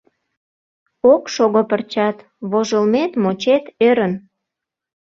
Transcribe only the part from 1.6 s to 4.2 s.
пырчат— вожылмет-мочет— ӧрын.